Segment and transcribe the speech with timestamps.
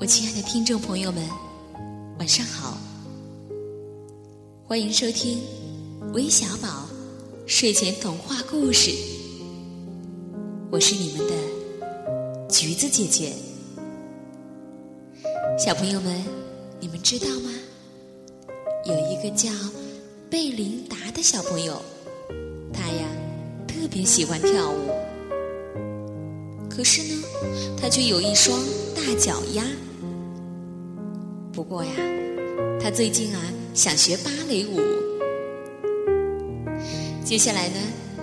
[0.00, 1.22] 我亲爱的听众朋友们，
[2.18, 2.78] 晚上好！
[4.64, 5.42] 欢迎收听
[6.14, 6.88] 微小宝
[7.46, 8.90] 睡前童话故事，
[10.70, 11.34] 我是你们的
[12.48, 13.34] 橘子姐姐。
[15.58, 16.24] 小朋友们，
[16.80, 17.50] 你们知道吗？
[18.86, 19.50] 有一个叫
[20.30, 21.78] 贝琳达的小朋友，
[22.72, 23.06] 他呀
[23.68, 24.88] 特别喜欢跳舞，
[26.70, 27.22] 可是呢，
[27.78, 28.58] 他却有一双
[28.96, 29.62] 大脚丫。
[31.60, 31.90] 不过呀，
[32.80, 33.40] 他最近啊
[33.74, 34.80] 想学芭蕾舞。
[37.22, 37.74] 接下来呢，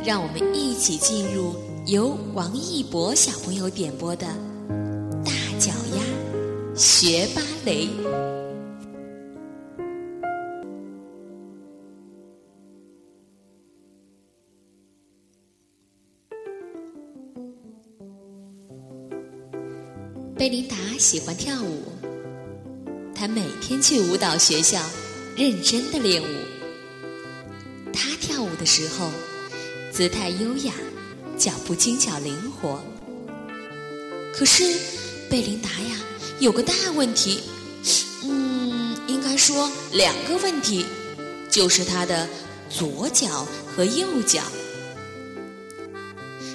[0.04, 1.54] 让我们一起进入
[1.86, 4.26] 由王一博小朋友点播的
[5.24, 6.02] 《大脚丫
[6.74, 7.86] 学芭蕾》。
[20.36, 21.97] 贝琳达喜欢跳舞。
[23.20, 24.80] 他每天去舞蹈学校，
[25.36, 26.28] 认真的练舞。
[27.92, 29.10] 他跳舞的时候，
[29.92, 30.74] 姿态优雅，
[31.36, 32.80] 脚步轻巧灵活。
[34.32, 34.64] 可是，
[35.32, 36.00] 贝琳达呀，
[36.40, 37.42] 有个大问题，
[38.24, 40.86] 嗯，应该说两个问题，
[41.50, 42.30] 就是他的
[42.70, 44.44] 左脚和右脚。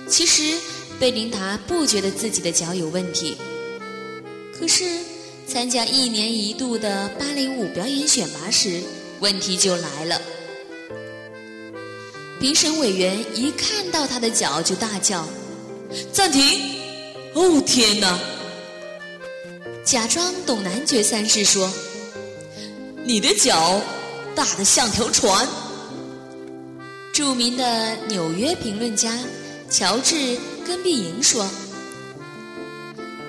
[0.08, 0.56] 其实，
[1.00, 3.36] 贝琳达不觉得自己的脚有问题，
[4.56, 4.84] 可是。
[5.53, 8.83] 参加一年一度的芭蕾舞表演选拔时，
[9.20, 10.19] 问题就来了。
[12.41, 15.28] 评审委员一看到他的脚就大叫
[16.11, 16.42] ：“暂停！”
[17.36, 18.19] 哦天哪！
[19.84, 21.70] 假装懂男爵三世说
[23.05, 23.78] ：“你的脚
[24.34, 25.47] 大的像条船。”
[27.12, 29.19] 著名的纽约评论家
[29.69, 30.14] 乔治·
[30.67, 31.47] 根碧莹说。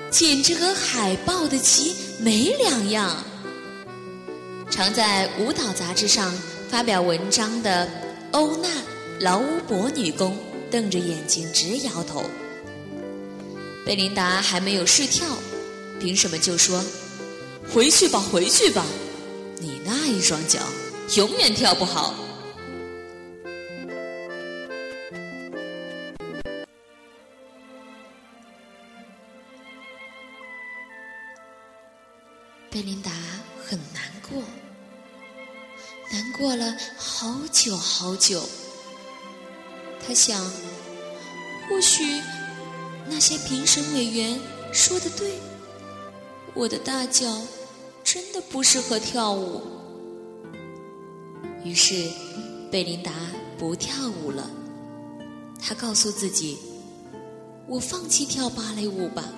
[0.09, 1.91] 简直和海豹的鳍
[2.23, 3.17] 没两样。
[4.71, 6.33] 常在舞蹈杂志上
[6.69, 7.87] 发表文章的
[8.31, 8.67] 欧娜·
[9.19, 10.37] 劳乌博女工
[10.71, 12.23] 瞪着眼睛直摇头。
[13.85, 15.27] 贝琳达还没有试跳，
[15.99, 16.81] 凭什么就说
[17.73, 18.85] ：“回去吧，回去吧，
[19.59, 20.59] 你那一双脚
[21.15, 22.15] 永远跳不好。”
[32.73, 33.11] 贝琳达
[33.63, 34.41] 很难过，
[36.11, 38.41] 难过了好久好久。
[40.03, 40.43] 他想，
[41.69, 42.19] 或许
[43.07, 44.39] 那些评审委员
[44.71, 45.33] 说的对，
[46.55, 47.41] 我的大脚
[48.03, 49.61] 真的不适合跳舞。
[51.63, 52.09] 于是，
[52.71, 53.11] 贝琳达
[53.55, 54.49] 不跳舞了。
[55.61, 56.57] 他告诉自己
[57.69, 59.31] ：“我放弃跳芭蕾舞吧。”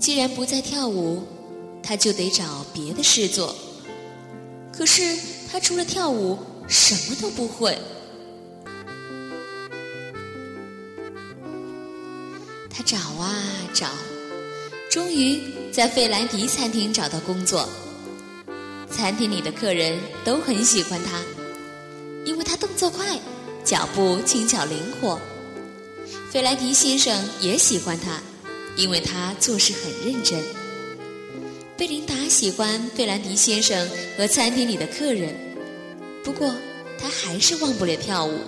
[0.00, 1.22] 既然不再跳舞，
[1.82, 3.54] 他就得找别的事做。
[4.72, 5.02] 可是
[5.52, 7.76] 他除了跳舞什么都不会。
[12.70, 13.44] 他找啊
[13.74, 13.88] 找，
[14.90, 15.38] 终于
[15.70, 17.68] 在费兰迪餐厅找到工作。
[18.90, 21.20] 餐厅里的客人都很喜欢他，
[22.24, 23.20] 因为他动作快，
[23.64, 25.20] 脚步轻巧灵活。
[26.30, 28.18] 费兰迪先生也喜欢他。
[28.80, 30.42] 因为他做事很认真，
[31.76, 33.86] 贝琳达喜欢费兰迪先生
[34.16, 35.34] 和餐厅里的客人，
[36.24, 36.50] 不过
[36.98, 38.38] 他还是忘不了跳舞。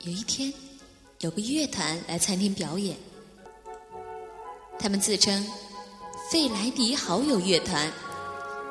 [0.00, 0.52] 有一天，
[1.20, 2.94] 有个乐团来餐厅表演，
[4.78, 5.46] 他们自称
[6.30, 7.90] “费莱迪好友乐团”。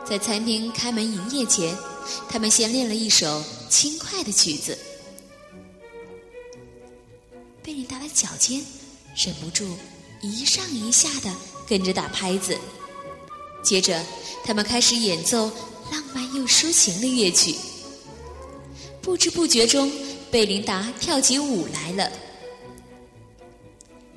[0.05, 1.75] 在餐厅开门营业前，
[2.29, 3.44] 他们先练了一首。
[3.69, 4.78] 轻快的曲子，
[7.61, 8.63] 贝琳达的脚尖
[9.16, 9.78] 忍不住
[10.22, 11.35] 一上一下的
[11.67, 12.57] 跟着打拍子。
[13.63, 14.01] 接着，
[14.44, 15.51] 他们开始演奏
[15.92, 17.56] 浪漫又抒情的乐曲。
[19.01, 19.92] 不知不觉中，
[20.31, 22.12] 贝琳达跳起舞来了。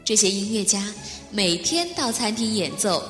[0.04, 0.92] 这些音乐家
[1.30, 3.02] 每天到餐厅演奏，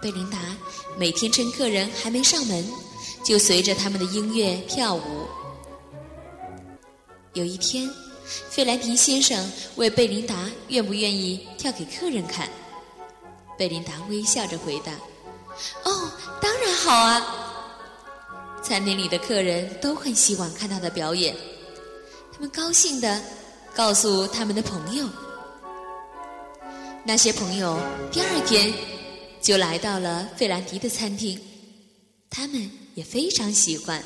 [0.00, 0.56] 贝琳达
[0.98, 2.83] 每天趁客人还没上门。
[3.24, 5.00] 就随着他们的音乐跳舞。
[7.32, 7.90] 有一天，
[8.50, 12.48] 费兰迪先生问贝琳达愿不愿意跳给客人看。
[13.58, 14.92] 贝琳达微笑着回答
[15.84, 16.10] ：“哦，
[16.40, 17.40] 当然好啊！”
[18.62, 21.34] 餐厅里的客人都很希望看他的表演，
[22.32, 23.20] 他们高兴的
[23.74, 25.08] 告诉他们的朋友。
[27.04, 27.78] 那些朋友
[28.10, 28.72] 第二天
[29.40, 31.38] 就来到了费兰迪的餐厅，
[32.34, 32.70] 他们。
[32.94, 34.00] 也非常喜欢。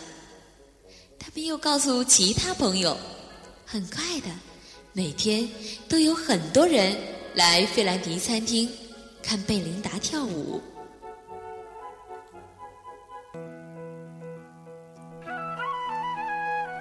[1.19, 2.97] 他们又告诉其他朋友，
[3.67, 4.29] 很快的，
[4.95, 5.47] 每天
[5.87, 6.97] 都有很多人
[7.35, 8.67] 来费兰迪餐厅
[9.23, 10.59] 看贝琳达跳舞。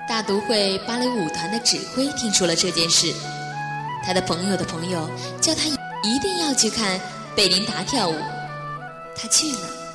[0.08, 3.14] 大都会芭蕾舞团的指挥听说了这件事，
[4.02, 5.10] 他的朋友的朋友
[5.42, 5.64] 叫他
[6.04, 6.98] 一定要去看
[7.36, 8.16] 贝琳达跳舞。
[9.14, 9.87] 他去了，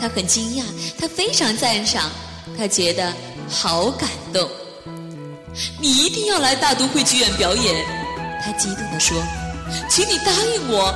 [0.00, 0.64] 他很惊讶，
[0.98, 2.10] 他非常赞赏，
[2.56, 3.12] 他觉得
[3.48, 4.48] 好感动。
[5.78, 7.84] 你一定要来大都会剧院表演，
[8.42, 9.22] 他激动地说
[9.90, 10.94] ：“请你答应我。”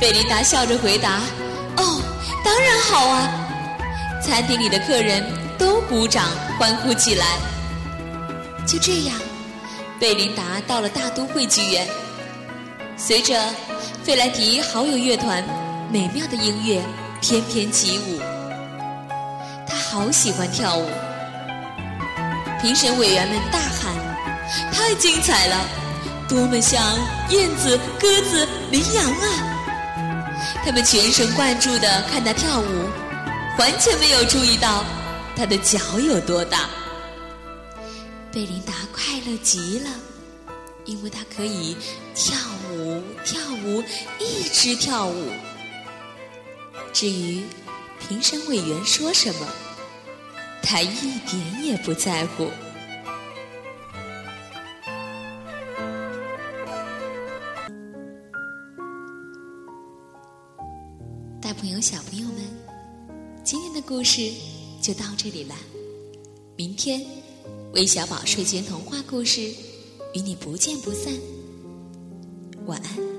[0.00, 1.20] 贝琳达笑着回答
[1.76, 2.00] ：“哦，
[2.44, 3.30] 当然好啊！”
[4.24, 5.42] 餐厅里的客人。
[5.58, 6.28] 都鼓掌
[6.58, 7.38] 欢呼起来。
[8.66, 9.14] 就这样，
[10.00, 11.86] 贝琳达到了大都会剧院。
[12.96, 13.40] 随着
[14.02, 15.44] 费莱迪好友乐团
[15.88, 16.82] 美妙的音乐
[17.22, 18.18] 翩翩起舞，
[19.64, 20.90] 他好喜欢跳舞。
[22.60, 23.94] 评审委员们大喊
[24.74, 25.64] ：“太精彩了，
[26.28, 26.82] 多么像
[27.30, 30.36] 燕子、鸽子、羚羊啊！”
[30.66, 32.90] 他们全神贯注地看他跳舞，
[33.56, 34.84] 完全没有注意到。
[35.36, 36.68] 他的脚有多大？
[38.32, 39.90] 贝琳达快乐极了，
[40.86, 41.76] 因为她可以
[42.14, 42.36] 跳
[42.72, 43.82] 舞，跳舞，
[44.18, 45.30] 一直跳舞。
[46.92, 47.42] 至于
[48.00, 49.48] 评审委员说什么，
[50.62, 52.48] 他一点也不在乎。
[61.40, 62.36] 大朋友、小朋友们，
[63.42, 64.32] 今天的故事。
[64.82, 65.54] 就到这里了，
[66.56, 67.00] 明天
[67.72, 69.40] 微小宝睡前童话故事
[70.12, 71.14] 与你不见不散，
[72.66, 73.11] 晚安。